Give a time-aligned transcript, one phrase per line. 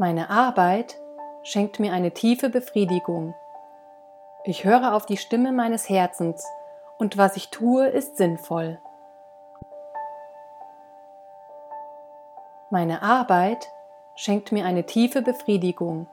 [0.00, 0.94] Meine Arbeit
[1.42, 3.34] schenkt mir eine tiefe Befriedigung.
[4.44, 6.46] Ich höre auf die Stimme meines Herzens
[6.98, 8.78] und was ich tue, ist sinnvoll.
[12.70, 13.66] Meine Arbeit
[14.14, 16.06] schenkt mir eine tiefe Befriedigung.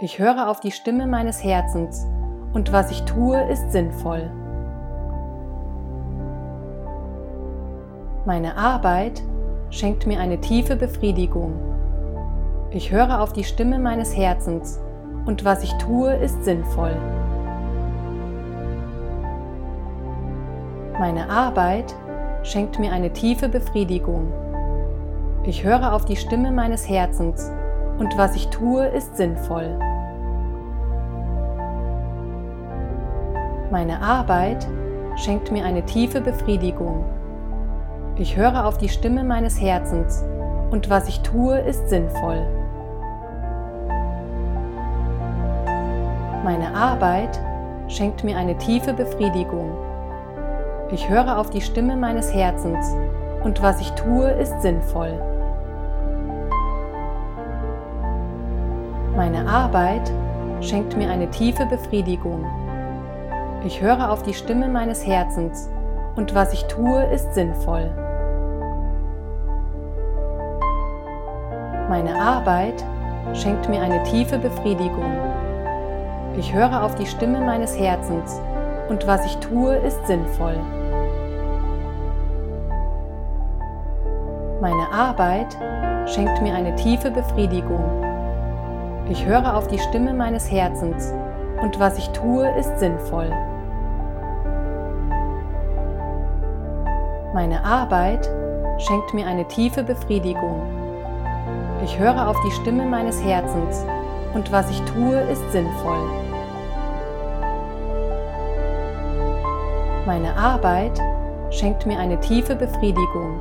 [0.00, 2.06] Ich höre auf die Stimme meines Herzens
[2.54, 4.30] und was ich tue, ist sinnvoll.
[8.24, 9.20] Meine Arbeit
[9.68, 11.69] schenkt mir eine tiefe Befriedigung.
[12.72, 14.78] Ich höre auf die Stimme meines Herzens
[15.26, 16.94] und was ich tue, ist sinnvoll.
[21.00, 21.92] Meine Arbeit
[22.44, 24.32] schenkt mir eine tiefe Befriedigung.
[25.42, 27.50] Ich höre auf die Stimme meines Herzens
[27.98, 29.76] und was ich tue, ist sinnvoll.
[33.72, 34.64] Meine Arbeit
[35.16, 37.04] schenkt mir eine tiefe Befriedigung.
[38.14, 40.22] Ich höre auf die Stimme meines Herzens
[40.70, 42.59] und was ich tue, ist sinnvoll.
[46.42, 47.38] Meine Arbeit
[47.88, 49.76] schenkt mir eine tiefe Befriedigung.
[50.90, 52.96] Ich höre auf die Stimme meines Herzens
[53.44, 55.12] und was ich tue, ist sinnvoll.
[59.14, 60.10] Meine Arbeit
[60.62, 62.46] schenkt mir eine tiefe Befriedigung.
[63.62, 65.68] Ich höre auf die Stimme meines Herzens
[66.16, 67.90] und was ich tue, ist sinnvoll.
[71.90, 72.82] Meine Arbeit
[73.34, 75.49] schenkt mir eine tiefe Befriedigung.
[76.36, 78.40] Ich höre auf die Stimme meines Herzens
[78.88, 80.56] und was ich tue, ist sinnvoll.
[84.60, 85.56] Meine Arbeit
[86.06, 87.84] schenkt mir eine tiefe Befriedigung.
[89.08, 91.12] Ich höre auf die Stimme meines Herzens
[91.62, 93.30] und was ich tue, ist sinnvoll.
[97.34, 98.30] Meine Arbeit
[98.78, 100.62] schenkt mir eine tiefe Befriedigung.
[101.82, 103.84] Ich höre auf die Stimme meines Herzens
[104.34, 105.98] und was ich tue, ist sinnvoll.
[110.06, 111.00] Meine Arbeit
[111.50, 113.40] schenkt mir eine tiefe Befriedigung.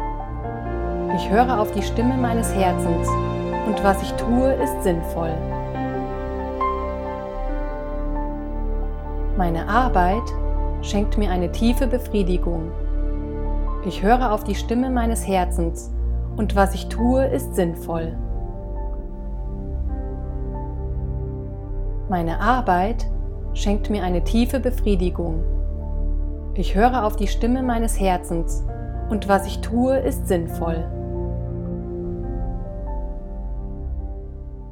[1.16, 3.08] Ich höre auf die Stimme meines Herzens
[3.68, 5.34] und was ich tue, ist sinnvoll.
[9.38, 10.24] Meine Arbeit
[10.82, 12.72] schenkt mir eine tiefe Befriedigung.
[13.86, 15.92] Ich höre auf die Stimme meines Herzens
[16.36, 18.18] und was ich tue, ist sinnvoll.
[22.10, 23.06] Meine Arbeit
[23.54, 25.44] schenkt mir eine tiefe Befriedigung.
[26.56, 28.66] Ich höre auf die Stimme meines Herzens
[29.12, 30.90] und was ich tue, ist sinnvoll.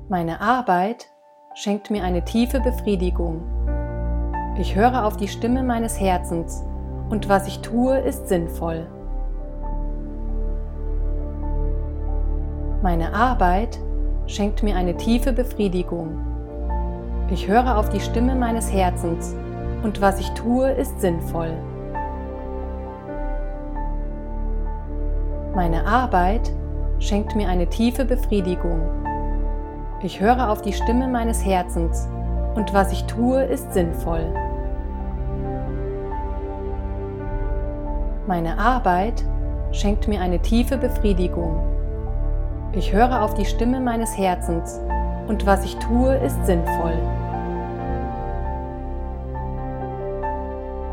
[0.10, 1.12] Meine Arbeit
[1.54, 3.44] schenkt mir eine tiefe Befriedigung.
[4.58, 6.64] Ich höre auf die Stimme meines Herzens
[7.12, 8.88] und was ich tue, ist sinnvoll.
[12.82, 13.78] Meine Arbeit
[14.26, 16.37] schenkt mir eine tiefe Befriedigung.
[17.30, 19.36] Ich höre auf die Stimme meines Herzens
[19.84, 21.52] und was ich tue, ist sinnvoll.
[25.54, 26.50] Meine Arbeit
[27.00, 28.80] schenkt mir eine tiefe Befriedigung.
[30.02, 32.08] Ich höre auf die Stimme meines Herzens
[32.56, 34.24] und was ich tue, ist sinnvoll.
[38.26, 39.26] Meine Arbeit
[39.74, 41.62] schenkt mir eine tiefe Befriedigung.
[42.72, 44.80] Ich höre auf die Stimme meines Herzens
[45.28, 47.17] und was ich tue, ist sinnvoll.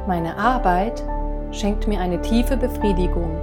[0.07, 1.03] Meine Arbeit
[1.51, 3.39] schenkt mir eine tiefe Befriedigung.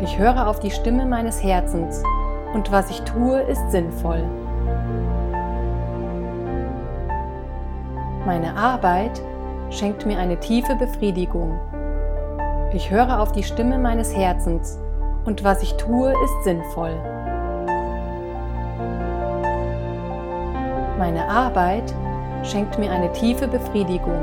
[0.00, 2.04] Ich höre auf die Stimme meines Herzens
[2.54, 4.22] und was ich tue, ist sinnvoll.
[8.24, 9.20] Meine Arbeit
[9.70, 11.58] schenkt mir eine tiefe Befriedigung.
[12.72, 14.78] Ich höre auf die Stimme meines Herzens
[15.24, 16.94] und was ich tue, ist sinnvoll.
[20.96, 21.92] Meine Arbeit
[22.44, 24.22] schenkt mir eine tiefe Befriedigung.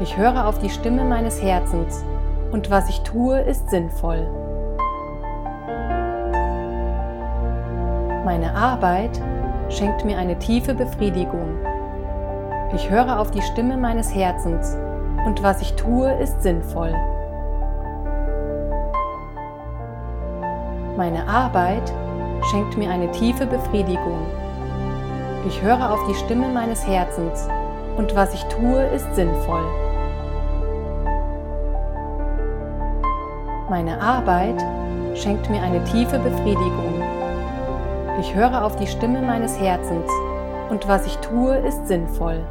[0.00, 2.04] Ich höre auf die Stimme meines Herzens
[2.50, 4.26] und was ich tue, ist sinnvoll.
[8.24, 9.20] Meine Arbeit
[9.68, 11.58] schenkt mir eine tiefe Befriedigung.
[12.74, 14.76] Ich höre auf die Stimme meines Herzens
[15.26, 16.92] und was ich tue, ist sinnvoll.
[20.96, 21.92] Meine Arbeit
[22.50, 24.26] schenkt mir eine tiefe Befriedigung.
[25.46, 27.48] Ich höre auf die Stimme meines Herzens
[27.96, 29.64] und was ich tue, ist sinnvoll.
[33.70, 34.60] Meine Arbeit
[35.14, 37.02] schenkt mir eine tiefe Befriedigung.
[38.20, 40.10] Ich höre auf die Stimme meines Herzens
[40.70, 42.44] und was ich tue, ist sinnvoll.